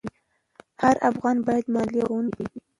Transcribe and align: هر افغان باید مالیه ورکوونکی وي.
هر 0.81 0.95
افغان 1.09 1.37
باید 1.47 1.65
مالیه 1.73 2.03
ورکوونکی 2.03 2.43
وي. 2.49 2.59